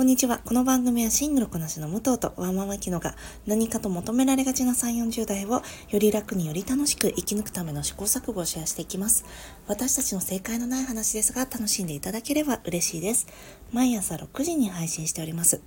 [0.00, 0.40] こんにちは。
[0.46, 3.16] この番組はシングルこなしの武藤とワーママキノが
[3.46, 9.26] 何かと求められがちな3、40代をより楽により楽しく生き抜くための試行錯誤をシェアしていきます。
[9.66, 13.26] 私たちの正解のない話ですが楽しんでいただければ嬉しいです。
[13.74, 15.60] 毎朝6時に配信しております。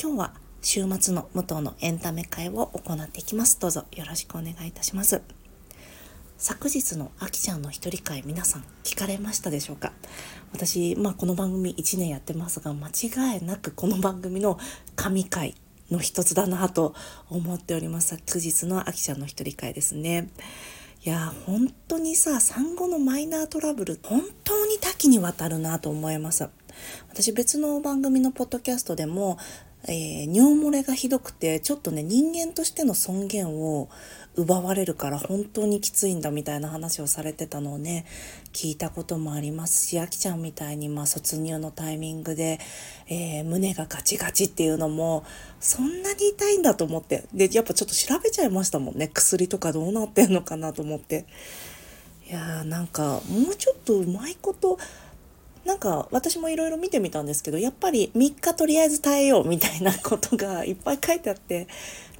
[0.00, 3.58] 今日は週末の武藤のエンタメ会を行っていきます。
[3.58, 5.20] どうぞよろしくお願いいたします。
[6.36, 9.92] 昨日のあきちゃんの一人会皆さん聞かれましたでしょうか？
[10.52, 14.58] 私、まあ、この番組1年やってますが間違いなくこの番組の
[14.96, 15.54] 神回
[15.90, 16.94] の一つだなと
[17.30, 18.16] 思っております。
[18.26, 20.28] 昨日のあきちゃんの一人会ですね。
[21.04, 26.48] いや本当にさ産後のマイナートラブル本当に多岐にわたるなと思います。
[27.08, 29.38] 私別の番組のポッドキャストでも
[29.86, 33.90] えー、尿漏れがひどくてちょっとね人間としての尊厳を
[34.36, 38.04] 奪われるから本当にきついんだみたいな話をされてたのをね
[38.52, 42.58] 聞いたこともありますしあきちゃんみたいにまあ卒乳のタイミングで、
[43.08, 45.24] えー、胸がガチガチっていうのも
[45.60, 47.24] そんなに痛いんだと思って。
[47.32, 49.08] でやっぱちょっと調べちゃいましたもんね。
[49.12, 51.26] 薬とかどうなってんのかなと思って。
[52.28, 54.78] いやーなんかもうちょっとうまいこと
[55.64, 61.68] なんか私もいろいろ見てみたんですけどやっぱり3日とりあえず耐えようみたいなことがいっぱい書いてあって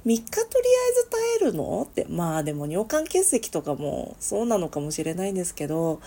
[0.05, 1.87] 3日とりあえず耐えるの？
[1.89, 5.99] ってまあでも尿管結石とかもそうなのかもしれないんですけど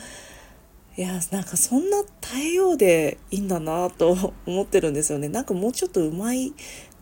[0.96, 5.28] いやなんかそんな耐えようでいいんだなと思ってるんですよね。
[5.28, 6.52] なんかもうちょっとうまい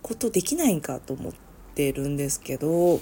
[0.02, 1.32] ことできないんかと思っ
[1.74, 3.00] てるんですけど。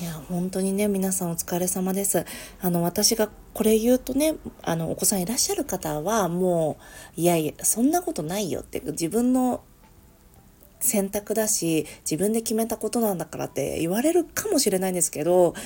[0.00, 2.24] いや本当にね皆さんお疲れ様です。
[2.60, 6.76] あの私がこれ言うとねあのお子さんいらっしゃる方はも
[7.16, 9.62] ういやいやそんなことないよって自分の
[10.82, 15.56] 選択だし自分で決めたことなんだからって言われるかもしれないんですけど本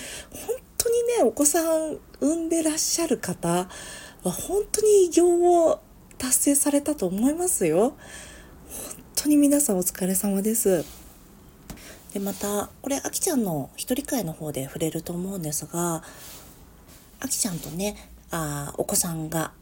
[0.76, 3.68] 当にねお子さん産んでらっしゃる方は
[4.22, 5.28] 本当に偉業
[5.64, 5.80] を
[6.18, 7.90] 達成されたと思いますよ。
[7.90, 7.96] 本
[9.14, 10.84] 当に皆さんお疲れ様です。
[12.12, 16.02] でまたこれあきちゃんの一人会の方で触れると思うんですが
[17.20, 19.52] あきちゃんとねあお子さんが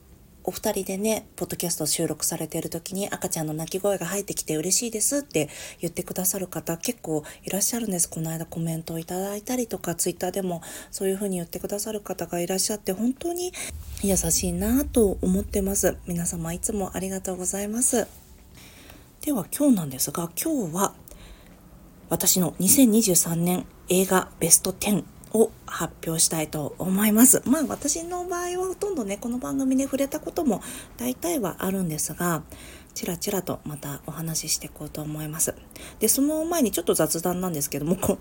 [0.46, 5.48] お二人でね、ポッドキャストを収録されている時に赤ちゃんの泣き声が入ってきて嬉しいですって
[5.80, 8.10] 言ってくださる方結構いらっしゃるんです。
[8.10, 10.60] この間コメントをいただいたりとか、ツイッターでも
[10.90, 13.54] そういう風に言ってくださる方がいらっしゃって本当に
[14.02, 15.96] 優しいなと思ってます。
[16.06, 18.06] 皆様いつもありがとうございます。
[19.22, 20.92] では今日なんですが、今日は
[22.10, 25.04] 私の2023年映画ベスト10
[25.34, 27.42] を発表したいと思います。
[27.44, 30.62] まあ私の場合はほとんどね、この番組で触れたことも
[30.96, 32.42] 大体はあるんですが、
[32.94, 35.54] ちらちらとまたお話ししていこうと思います。
[35.98, 38.18] で、その前にちょっと雑談なんですけども、こ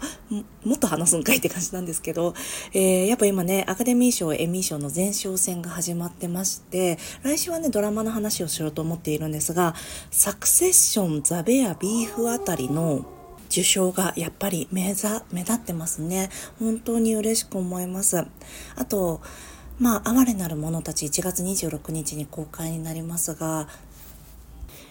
[0.65, 2.33] もっと話すんかいって感じなんですけど、
[2.73, 9.75] えー、やっぱ今ね、アカデミー賞、エミー賞の前哨戦が始まってまして、来週はね、ドラマの話をしようと思っているんですが、
[10.09, 13.05] サクセッション、ザ・ベア、ビーフあたりの
[13.53, 16.31] 受賞がやっぱり目ざ目立ってますね。
[16.57, 18.25] 本当に嬉しく思います。
[18.75, 19.21] あと、
[19.79, 23.67] まあ、哀れなる者たち1月26日に公開になりますが、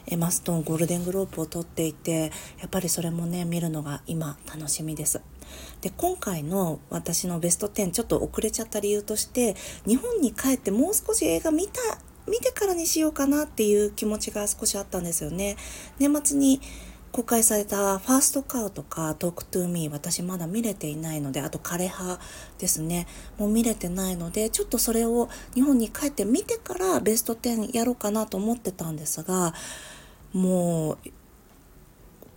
[0.06, 5.20] エマ・ストーンゴールデングローブを取っていてやっぱりそれもね見るのが今楽しみです
[5.80, 9.54] で今回の私のベスト10ちょっと遅れちゃった理由として
[9.86, 11.80] 日本に帰ってもう少し映画見た
[12.28, 15.56] 見てからにしようかなっていう気持ちが少しあったんですよね
[15.98, 16.60] 年末に
[17.12, 22.18] 公開されたファーストカウとかトークトゥーミー私まだ見れていないのであと枯葉
[22.58, 23.06] ですね。
[23.38, 29.52] もう見れてないのでちょっとそれを日本に帰って見てからベスト10やろうかなと思ってたんですが
[30.32, 30.98] もう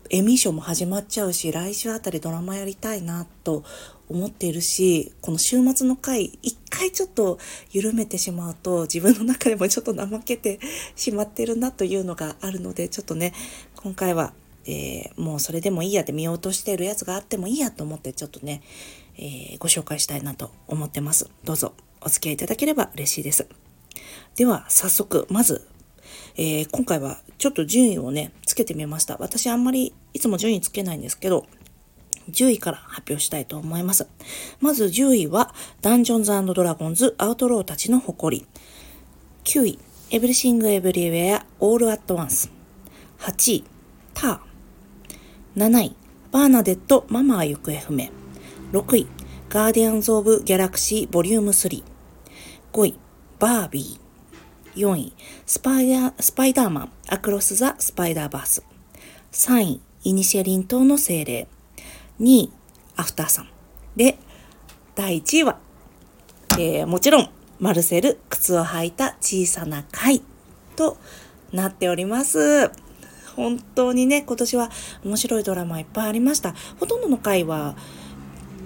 [0.09, 3.63] エミー賞も始まっちゃうし来週あたりドラマやりたいなと
[4.07, 7.39] 思っているしこの週末の回一回ちょっと
[7.71, 10.59] 緩めてしまうと自分の中でもちょっと怠けて
[10.95, 13.33] しまってるなというのがあるのでちょっとね
[13.77, 14.33] 今回は
[14.65, 18.61] えー、もうそれでもいいやって見落としてるやつがあってもいいやと思ってちょっとね、
[19.17, 21.29] えー、ご紹介したいなと思ってます。
[21.43, 23.47] どうぞお付き合いいただければ嬉しいです。
[24.35, 25.67] では早速、まず、
[26.35, 29.17] えー、今回はちょっと順位をね、つけてみました。
[29.19, 31.45] 私あんまりいつも順位つけないんですけど、
[32.31, 34.07] 10位から発表したいと思います。
[34.59, 38.47] まず10位は、ダンジョンズドラゴンズアウトローたちの誇り。
[39.43, 39.79] 9位、
[40.09, 42.49] エブリシング・エブリウェア・オール・アット・ワンス。
[43.19, 43.63] 8位、
[44.13, 44.54] ター。
[45.55, 45.95] 7位、
[46.33, 48.09] バーナデット・ママは行方不明。
[48.73, 49.07] 6位、
[49.47, 51.81] ガーディアンズ・オブ・ギャラクシー・ボリューム3。
[52.73, 52.99] 5位、
[53.39, 54.77] バービー。
[54.77, 55.13] 4位、
[55.45, 58.65] スパイダー、スパイダーマン、アクロス・ザ・スパイダーバース。
[59.31, 61.47] 3位、イニシェリン島の精霊。
[62.19, 62.51] 2位、
[62.97, 63.49] アフターさん。
[63.95, 64.17] で、
[64.93, 65.57] 第1位は、
[66.59, 67.29] えー、もちろん、
[67.61, 70.21] マルセル、靴を履いた小さな貝
[70.75, 70.97] と
[71.53, 72.71] なっております。
[73.35, 74.71] 本当にね、今年は
[75.03, 76.53] 面白いドラマいっぱいありました。
[76.79, 77.75] ほとんどの回は、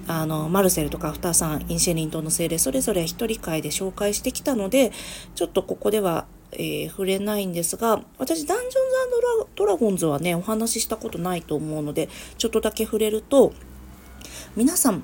[0.07, 4.91] あの、マルセルとかアフターサン、イニシェリン島の精霊で、それぞれ一人会で紹介してきたので、
[5.35, 8.89] ちょっとここでは、えー、触れないんですが、私、ダンジョンズ
[9.55, 13.53] ドラゴンズはね、お話ししたことないと思うので、ちょっとだけ触れると、
[14.55, 15.03] 皆さん、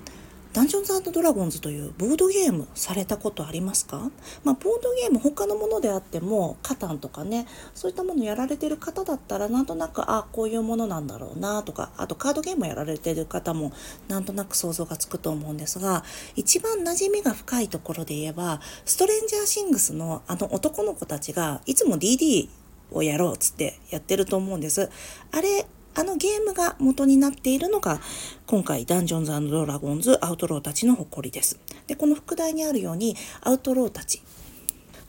[0.55, 4.09] ダンジョンズドラゴンズというボードゲームされたことありますか？
[4.45, 13.73] まあ、ボードゲーム他のものであっても、カタンとかね、そういったものやられてる方だったらなんとなく、あ、こういうものなんだろうなとか、あとカードゲームやられてる方も
[14.07, 16.05] なんとなく想像がつくと思うんですが、
[16.37, 22.47] 一番馴染みが深いところで言えば、ストレンジャーシングスのあの男の子たちがいつも DD
[22.91, 24.89] をやろうっつってやってると思うんです。
[25.33, 25.65] あれ
[25.97, 28.01] あのゲームが元になっているのが、
[28.47, 31.57] 今回、ダンジョンズドラゴンズアウトローたちの誇りです。
[31.87, 34.21] で、この副題にあるように、アウトローたち、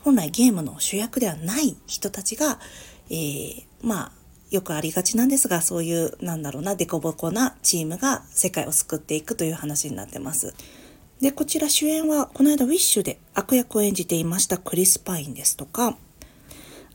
[0.04, 2.60] 本来ゲームの主役ではない人たちが、
[3.10, 4.12] えー、まあ、
[4.50, 10.54] よくありがちなんですが、そういう、なんだろうな、デコボコなチームが世界を救っていくという話になってます。
[11.20, 15.96] で、こちら主演は、この間ウィッシュで悪役を演じていましたクリス・パインですとか、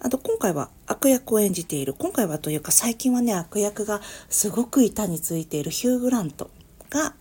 [0.03, 6.49] あと今回は悪役を演じている、今回はというか最近はね、悪役がすごく板についているヒュー・グラント
[6.89, 7.13] が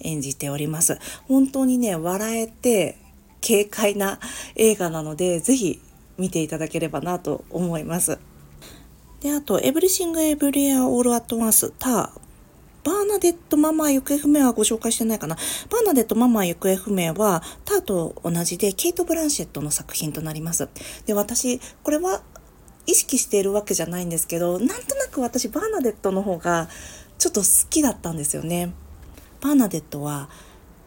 [0.00, 0.98] 演じております。
[1.26, 2.98] 本当にね、笑えて
[3.40, 4.20] 軽快な
[4.56, 5.80] 映画なので、ぜひ
[6.18, 8.18] 見ていただければなと思います。
[9.20, 12.10] で、あと、エブリシング・エブリア・オール・アット・ワンス、ター、
[12.88, 15.36] バーナデット・ママ行方不明はご紹介してないかな。
[15.70, 20.70] バーナデット・ママ行方不明は、ターと同じで、ケイト・ブランシェットの作品となります。
[21.04, 22.22] で、私、これは
[22.86, 26.70] 意識しているわけじゃないんですけど、なんとなく私、バーナデットの方が
[27.18, 28.72] ちょっと好きだったんですよね。
[29.42, 30.30] バーナデットは、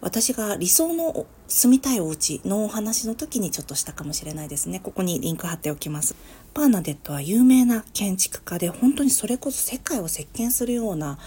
[0.02, 4.80] 私が理想の住みたいお家のお話の時にちょっとしたかもしれないですね。
[4.80, 6.16] ここにリンク貼っておきます。
[6.56, 11.20] バーナデットは有名な建築家で、本当にそれこそ世界を席巻するような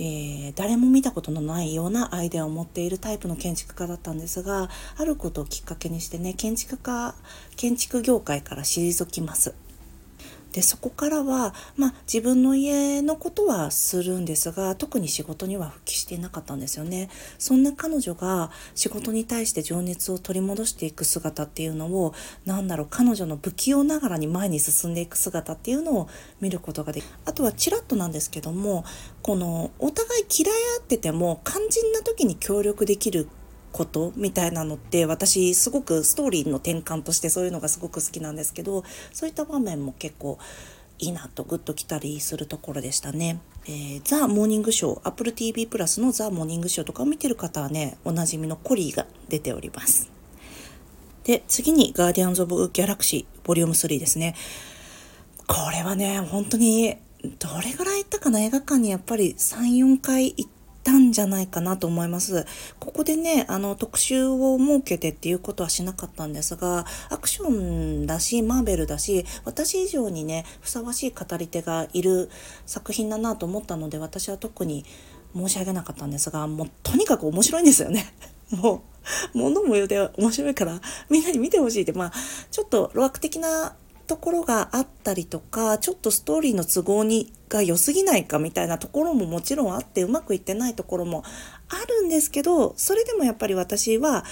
[0.00, 7.16] えー、誰も見たことのないようなアイデアを持っているタイプの建築家だったんですがあることをきっかけにしてね建築家
[7.56, 9.54] 建築業界から退きます。
[10.58, 17.10] でそこからは、まあ、自分の家のことはするんですが特に仕事には復帰していなかったんですよね。
[17.38, 22.12] そんな彼女が仕事に対して情熱を取り戻していく姿っていうのを
[22.44, 26.08] 何だろう彼女の不器用ながらに前に進んでいく姿っていうのを
[26.40, 28.84] 見ることができあとはちらっとなんですけども
[29.22, 33.28] このお互い嫌い合ってても肝心な時に協力できる
[33.78, 38.82] ことみたいなのって私すごくストーリーの転換としてそういうのがすごく好きなんですけど
[39.12, 40.38] そういった場面も結構
[40.98, 43.40] いいなとグッときたりするところでしたね。
[43.66, 50.10] えー、ザ・モーニングショー、Apple TV プラスのザ・モーニングショーとかを見てる方はね、おなじみのコリーが出ております。
[51.22, 54.34] で、次にガーディアンズ・オブ・ギャラクシー、ボリューム3ですね。
[55.46, 56.96] これはね、本当に、
[57.38, 58.40] どれぐらい行ったかな？
[58.40, 60.50] 映画館にやっぱり3、4回行っ
[60.88, 62.46] たんじゃないかなと思います。
[62.80, 72.30] ここでね、あの、特集を設けてっていうことはしなかったんですが、アクションだし、マーベルだし、私以上にね、ふさわしい語り手がいる
[72.64, 74.86] 作品だなと思ったので、私は特に
[75.36, 78.14] 申し上げなかったんですが、もうとにかく面白いんですよね。
[78.50, 78.82] も
[79.34, 80.80] う、物も言うて面白いから、
[81.10, 82.12] みんなに見てほしいって、まあ、
[82.50, 83.76] ちょっと、路悪的な
[84.06, 91.24] ところがあったりとかちょっとストーリーの都合にが良すぎないかみたいなところももちろんあってうまくいってないところも
[91.68, 94.24] あるんですけどそれでもやっぱり私は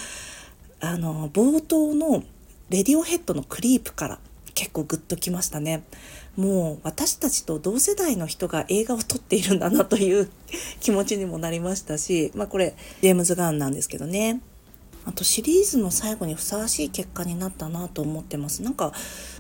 [0.81, 2.23] あの冒頭の
[2.69, 4.19] レディオヘッドのクリープから
[4.55, 5.85] 結構グッときましたね。
[6.37, 10.31] もう私たちと同世代の人が映画を撮っているんだなという
[10.81, 14.41] 気持ちにもなりましたし、まあこれ、ジェームズ・ガンなんですけどね。
[15.07, 18.63] あとシリーズの最後にふさわしい結果になったなと思ってます。
[18.63, 18.93] なんか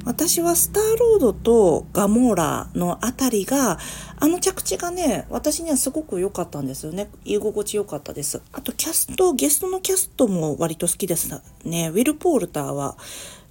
[0.04, 3.78] 私はスターロードとガモーラのあたりが
[4.18, 7.10] あの着地がね私にはすごく良かったんですよね。
[7.24, 8.40] 居心地良かったです。
[8.52, 11.28] あとキャストゲストのキャストも割と好きです
[11.64, 11.88] ね。
[11.88, 12.96] ウィル・ポールターは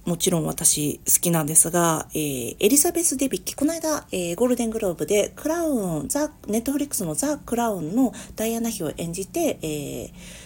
[0.06, 10.45] もちろん私好きなんですが、えー、エリザベス・デビッキ、この間、えー、ゴールデングローブでクラウン、ザ・ネットフリックスのザ・クラウンのダイアナ妃を演じて、えー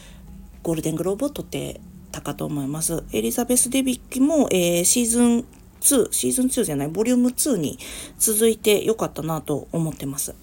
[0.63, 1.81] ゴールデングローブを取って
[2.13, 3.03] たかと思います。
[3.13, 5.45] エリザベス・デビッキも、えー、シーズン
[5.81, 7.79] 2、シーズン2じゃない、ボリューム2に
[8.19, 10.35] 続いて良かったなと思ってます。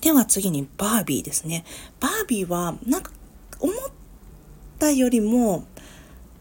[0.00, 1.64] では次にバービーですね。
[2.00, 3.12] バービーは、なんか、
[3.60, 3.76] 思っ
[4.78, 5.66] たよりも、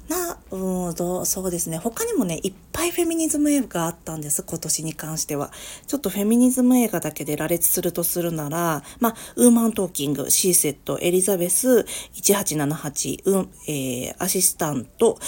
[0.09, 1.77] な、うんと、そうですね。
[1.77, 5.51] 他にもね、いっぱいフェミニズム映画があったんです、今年に関しては。
[5.87, 11.85] ちょっとフェミニズム映画だけで羅列するとするなら、まあ、ウーマントーキング、シーセット、エリザベス、
[12.15, 15.19] 1878、うん、えー、アシスタント、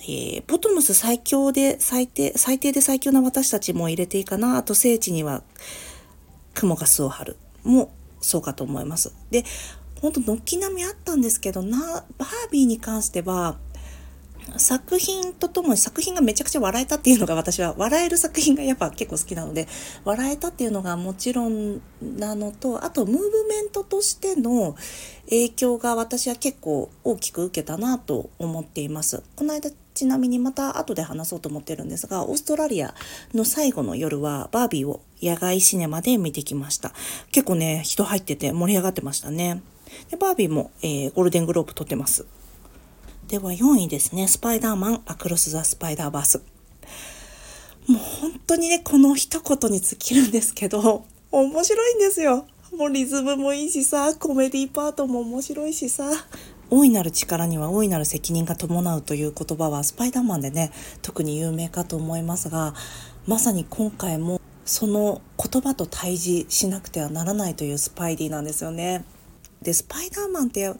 [0.00, 4.56] えー、ボトムス最強で最低、最低で最強な私たちも入れていいかな。
[4.56, 5.42] あと聖地には
[6.54, 9.12] 雲が巣を張るもそうかと思います。
[9.30, 9.44] で、
[10.00, 13.58] ほんと軒並みあったんですけどな、バービーに関しては、
[14.56, 19.68] 作品とともに作品がめちゃくちゃ笑えたっていうのが私は笑える作品がやっぱ結構好きなので
[20.04, 24.76] 笑えたっていうのがもちろんなのとあとムーブメントとしての
[25.28, 29.22] 影響が私は結構大きく受けたなと思っています。
[29.36, 32.94] この間ちなみにまた後で話そうと思ってるんですがオーストラリア
[33.34, 36.92] の最後の夜はバービーを野外シネマで見てきました。
[37.32, 39.60] 結構ね人入ってて盛り上がってましたね。
[40.10, 42.26] でバービーも、えー、ゴールデングローブ撮ってます。
[43.28, 44.26] では4位ですね。
[44.26, 46.38] スパイダーマン、アクロス・ザ・スパイダーバース。
[47.86, 52.46] もう本当にね、この一言に尽きるんですけど、面白いんですよ。
[52.74, 56.10] もうリズムもいいしさ、コメディパートも面白いしさ。
[56.70, 62.72] 大いなる力には大いなる責任が伴うという言葉はスパイダーマンでね、特に有名かと思いますが、
[63.26, 69.04] まさに今回もその言葉と対峙しなくてはならないというスパイディなんですよね。
[69.62, 70.72] で、スパイダーマンって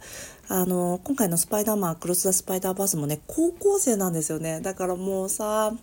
[0.50, 4.60] あの今回の「スパイダーマンクロス・ザ・スパイダーバース」もね高校生なんですよね。
[4.60, 5.74] だからもうさ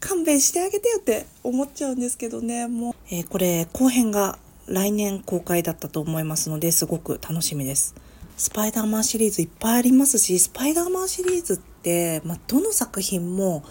[0.00, 2.66] 勘弁してあげてよって思っちゃうんですけどね。
[2.66, 7.94] もう、えー、これ後編が来年公開だったと思いますのですごく楽しみです。
[8.36, 13.64] スパイダーマンシリーズいっぱいありますしスパイダーマンシリーズって、まあ、どの作品も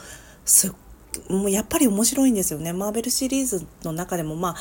[0.43, 0.73] す
[1.29, 2.73] もうやっぱり面白いんですよね。
[2.73, 4.55] マーベルシリーズの中でもまあ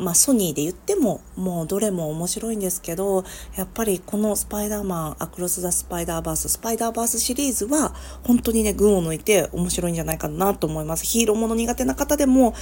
[0.00, 3.24] まあ、ソニーで言ってももうどれも面白いんですけど
[3.56, 11.04] やっぱりこの「スパイダーマンアクロス・ザ・スパイダーバース」スパイダーバースシリーズは本当にね群を抜いて面白いんじゃないかなと思います。
[11.04, 12.54] ヒーローもの苦手な方でも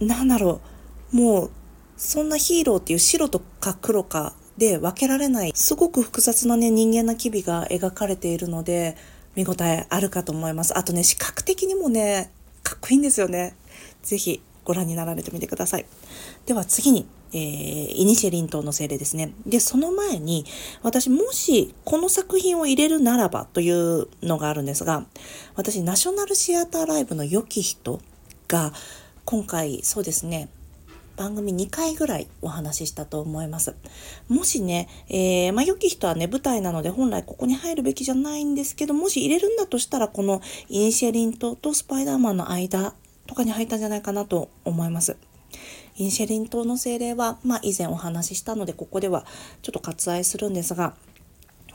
[0.00, 0.60] なんだろ
[1.12, 1.50] うもう
[1.96, 8.96] そんなヒーローっていう白とか黒かで分けられないすごく複雑なね人間な機微が描かれているので
[9.34, 10.76] 見応えあるかと思います。
[10.76, 12.32] あとね視覚的にもね
[12.62, 13.56] かっこいいんですよね。
[14.02, 15.86] 是非ご覧になられてみてください。
[16.46, 19.32] では次に、えー、イニシェリン島の精霊ですね。
[19.46, 20.44] で、その前に、
[20.82, 25.06] 私もしこの作品を入れるならばというのがあるんですが、
[25.54, 28.00] 私、ナショナルシアターライブの良き人
[28.48, 28.72] が、
[29.24, 30.48] 今回、そうですね、
[31.16, 33.74] 番組2回ぐらいお話ししたと思います。
[34.28, 42.94] もしね、えー、まあ、良き人はね、舞台なので本来ここに入るべきじゃないんですけど、もし入れるんだとしたら、このイニシェリン島とスパイダーマンの間
[43.32, 45.16] とかに入ったんじゃないかなと思います。
[45.96, 49.24] インシェリン島の精霊は、まあ、以前お話ししたのでここでは
[49.62, 50.94] ちょっと割愛するんですが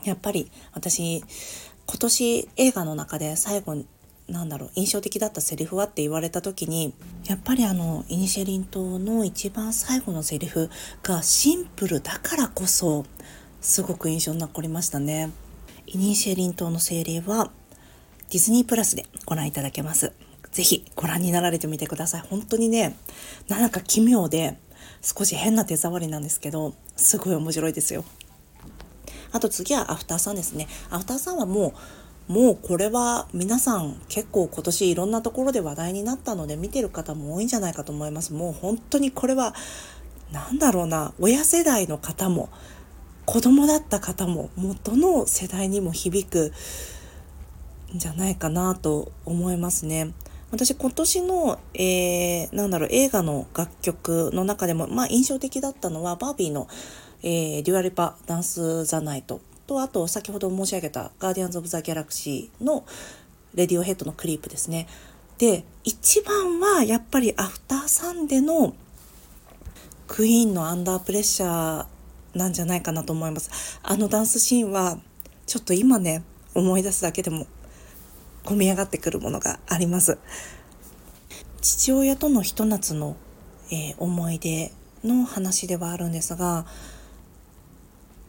[0.04, 1.18] やっぱり私
[1.86, 3.84] 今年映画の中で最後
[4.28, 6.94] なんだろう印象的だったセリフはって言われた時に
[7.26, 10.70] やっぱりあのイニシェリン島の一番最後のセリフ
[11.02, 13.04] がシンプルだからこそ
[13.60, 15.30] すごく印象に残りましたね。
[15.86, 17.50] イニシェリン島の精霊は
[18.30, 20.12] ディズニープラスでご覧いただけます。
[20.58, 22.20] ぜひご覧になられてみてください。
[22.22, 22.96] 本当にね、
[23.46, 24.58] なんか奇妙で、
[25.02, 28.04] 少し変な手触りなんですけど、すごい面白いですよ。
[29.30, 30.66] あと次はアフターさんですね。
[30.90, 31.74] アフターさんはも
[32.28, 38.32] う、もうこれは皆さん結構今年いろんなところで話題になったので見てる方も多いんじゃないかと思います。
[38.32, 39.54] もう本当にこれは、
[40.32, 42.48] 何だろうな、親世代の方も、
[43.26, 46.52] 子供だった方も、もうどの世代にも響く
[47.94, 50.12] んじゃないかなと思いますね。
[50.50, 56.68] 私今年の、えー、なんだろう、映画の楽曲の中でも、まあ印象的だったのは、バービーの、
[57.22, 62.84] えー、デュアリパ、ダンス・ザ・ナイトと、あと先ほど申し上げた、ガーディアンズ・オブ・ザ・ギャラクシーの
[63.54, 64.86] レディオヘッドのクリープですね。
[65.36, 68.74] で、一番はやっぱりアフターサンでの
[70.06, 73.78] クイーンのアンダープレッシャーなんじゃないかなと思います。
[73.82, 74.98] あのダンスシーンは、
[75.46, 76.22] ちょっと今ね、
[76.54, 77.46] 思い出すだけでも
[78.44, 80.18] 込み上がってくるものがあります。
[81.60, 83.16] 父親とのひと夏の、
[83.70, 84.72] えー、思い出
[85.04, 86.66] の話ではあるんですが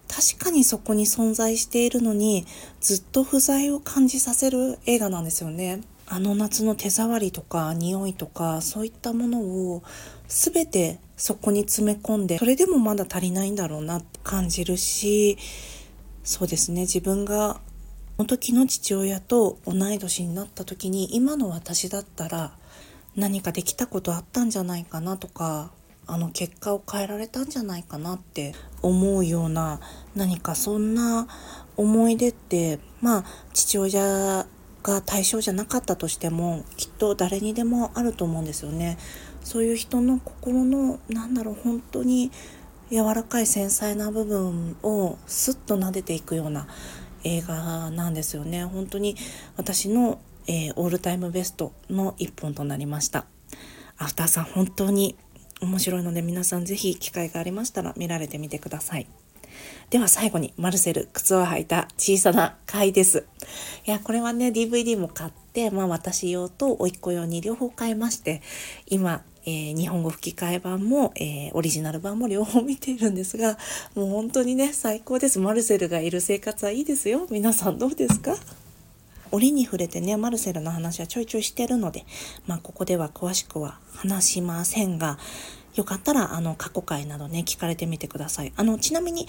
[0.07, 2.45] 確かにそこに存在しているのに
[2.81, 5.81] ずっと不在を感じさせる映画なんですよね。
[6.07, 9.83] あの夏の手触りとか匂いとかそういったものを
[10.27, 15.37] 全てそこに詰め込んでそれでもまだ足りないんだろうなって感じるし
[16.23, 16.81] そうですね。
[16.81, 17.61] 自分が
[18.19, 22.51] の時の父親と同い年になった時に今の私だったら
[23.15, 25.71] 何かできたことあったんじゃないかなとか
[26.05, 29.79] あの結果を変えられたんじゃないかなって思うような
[30.15, 31.27] 何かそんな
[31.77, 33.23] 思い出ってまあ
[33.53, 34.45] 父親
[34.83, 38.97] が対象じゃなかったとしてもきっと誰にでもあると思うんですよね。
[39.45, 42.31] そういう人の心のなんだろう本当に
[42.91, 46.67] 柔らかい繊細な部分をスッと撫でていくような
[47.23, 48.65] 映画なんですよね。
[48.65, 49.15] 本当に
[49.57, 53.25] 私の、えー、オールタイムベストの一本となりました。
[53.97, 55.17] アフターさん本当に
[55.61, 59.07] 面白いので皆さん是非機会がありましたら見られてみてください。
[59.89, 63.25] では最後にマルセル靴を履いた小さな貝です。
[63.85, 68.41] いや、これはね、DVD も買って、まあ私用と甥っ子用に両方買いまして、
[68.87, 73.57] 今、えー、日本語吹き替え版も、えー、オリジナル版も両方見ているんですが、
[73.95, 75.39] もう本当にね、最高です。
[75.39, 77.27] マルセルがいる生活はいいですよ。
[77.29, 78.35] 皆さんどうですか？
[79.31, 82.05] 折に触れてね、マルセルの話はちょいちょいしてるので、
[82.47, 85.17] まあここでは詳しくは話しませんが、
[85.75, 89.27] よかったらあの過去回などね聞かれてみてくださいあのちなみに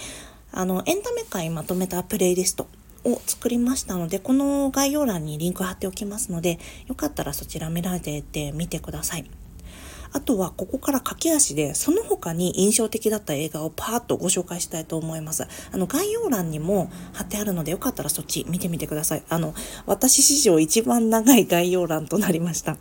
[0.53, 2.67] あのエンタメ界まとめたプレイリスト
[3.05, 9.31] を作りましたのでこの概要欄にリンク貼っておきますのでよかったらそちら見られてみてください
[10.13, 15.47] あとはここから駆け足でその他に印象的だった映画をパーッとご紹介したいと思います。
[15.73, 19.23] あの概要欄にも貼ってあるのでよかったらそっち見てみてください。
[19.29, 19.55] あの
[19.87, 22.77] 私史上一番長い概要欄となりました。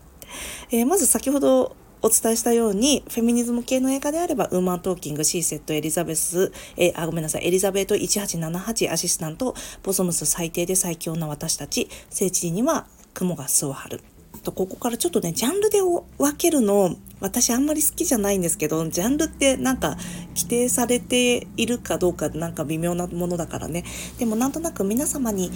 [0.71, 14.01] えー、まず先ほどお伝えしたように、フェミニズム系の映画であれば、ウーマントーキング、シーセット、エリザベス、えあ、ごめんなさい、エリザベート1878、アシスタント、ボソムス最低で最強な私たち、聖地には雲が巣を張る。
[14.43, 19.97] とここからちょっとねジャンルで分けるの私あんまり好きじゃないんですけどジャンルってなんか
[20.29, 23.83] 規定されているかどうかなんか微妙なものだからね。
[24.17, 25.51] でもなんとなく皆様に、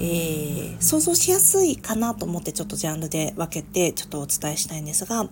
[0.00, 5.28] えー、想像しやすいかなと思ってちょっとジャンルで分けてちょっとお伝えしたいんですが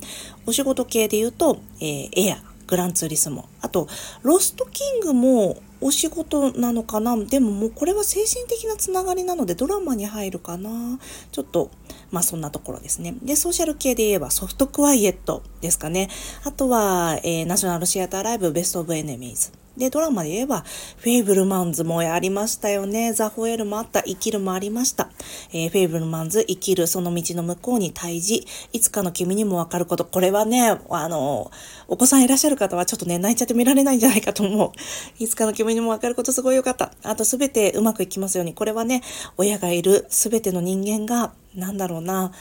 [0.47, 3.49] お仕事系で言うと、えー、エアグランツーリスモ。
[3.61, 3.89] あと
[4.23, 7.17] ロストキングもお仕事なのかな？
[7.17, 10.99] でももうこれは精神的なつながりなのでドラマに入るかな？
[11.31, 11.71] ちょっと
[12.11, 13.15] まあそんなところですね。
[13.23, 16.09] で、ソーシャル系で言えばソフトクワイエットですかね。
[16.45, 19.51] あとは、えー、ナショナルシアターライブベストオブエネミーズ。
[19.77, 20.65] で、ドラマで言えば、
[20.99, 23.15] フェイブルマンズもやりましたよね。
[23.15, 25.11] ザ・ホエールもあった、生きるもありました。
[25.53, 30.05] えー、フェイブルマンズ、生きる、その道の向こうに対峙、いつかの君にもわかること。
[30.05, 31.51] これはね、あの、
[31.89, 34.73] お子さんいらっしゃる方はちょっとね、泣いちゃって見られないんじゃないかと思う。
[35.19, 36.93] いつかの君にもわかることすごいよかった。
[37.03, 38.53] あと、すべてうまくいきますように。
[38.53, 39.03] これはね、
[39.39, 42.33] 親がいるすべての人間が、なんだろうな、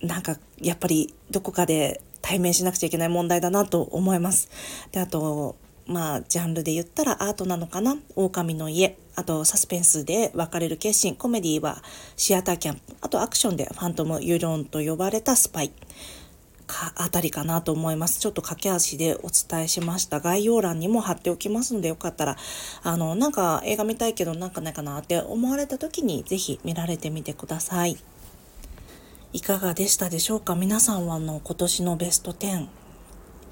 [0.00, 4.48] なんか、やっぱり、どこかで対面しなくちゃいけない問題だなと思います。
[4.92, 7.96] で、あと、まあ、ジャンルで言ったらアートなのかな？
[8.16, 8.96] 狼の家。
[9.16, 11.14] あと、サスペンスで別れる決心。
[11.14, 11.82] コメディは
[12.16, 12.80] シアターキャンプ。
[13.00, 15.72] あと、アクションでファントム・ユリョンと呼ばれたスパイ。
[16.66, 18.18] かあたりかなと思います。
[18.18, 20.20] ちょっと駆け足でお伝えしました。
[20.20, 22.38] 概要欄にも貼っておきますので、よかったら、
[22.82, 27.98] あの、なんか映画見たいけどなんかないかなって思われた時に、ぜひ見られてみてください。
[29.34, 30.54] いかがでしたでしょうか？
[30.54, 32.66] 皆さんはあの今年のベスト10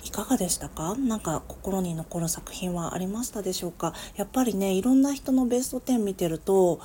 [0.04, 0.94] いかがでしたか？
[0.96, 3.94] なんか心に残る作品はありましたでしょうか？
[4.16, 6.80] やっぱりねいろんな人のベスト10見てると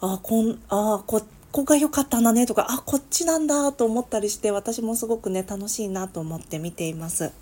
[0.00, 7.32] あこんあここが良かったんだねとかあこっちなんだと思ったりして私もすごくね楽しいなと思って見ています。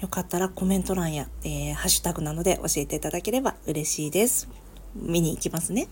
[0.00, 4.48] よかったらコメント欄や、えー、ハッシュタグなどで教えていただければ嬉しいです。
[4.94, 5.88] 見に行きますね。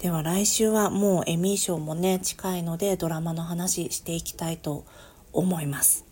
[0.00, 4.84] では来週はもうエミー賞もね近いのでドラマの話していきたいと
[5.32, 6.09] 思います。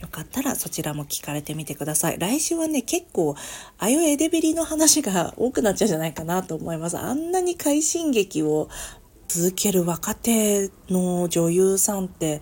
[0.00, 2.18] よかったらそちらも聞かれてみてください。
[2.18, 3.34] 来週はね、結構、
[3.78, 6.98] あよエデベリの話が多くなっちゃうんじゃないかなと思います。
[6.98, 8.68] あんなに快進撃を
[9.28, 12.40] 続ける若手の女優さんって、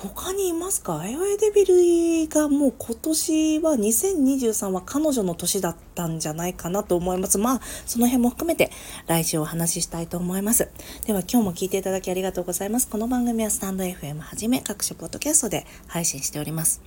[0.00, 1.00] 他にいますか？
[1.00, 7.36] あよエデビルがもう今年は2023は彼女の年だったんじゃないかなと思います。
[7.36, 8.70] まあ、その辺も含めて
[9.08, 10.70] 来週お話ししたいと思います。
[11.04, 12.88] では今日も聞いていただきありがとうございます。
[12.88, 16.80] この番組はスタンド FM はじめ各種ポッドキャストで配信しております。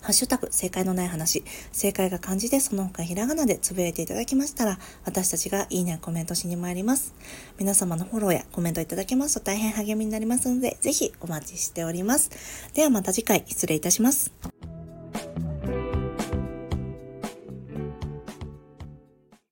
[0.00, 7.14] ハッシュタグ、正解のない話、正解が漢字でその他ひらがなでつぶやいていただきましたら、私たちがいいねやコメントしに参ります。
[7.58, 12.30] 皆様のフォローやコメントいただけますと大変励みになりますので、ぜひお待ちしております。
[12.74, 14.32] ではまた次回失礼いたします。